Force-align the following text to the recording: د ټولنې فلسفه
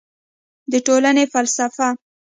د 0.71 0.73
ټولنې 0.85 1.23
فلسفه 1.33 1.87